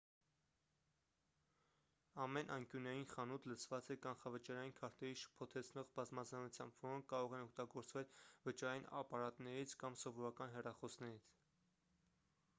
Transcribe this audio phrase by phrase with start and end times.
[2.23, 8.09] ամեն անկյունային խանութ լցված է կանխավճարային քարտերի շփոթեցնող բազմազանությամբ որոնք կարող են օգտագործվել
[8.47, 11.31] վճարային ապարատներից կամ սովորական հեռախոսներից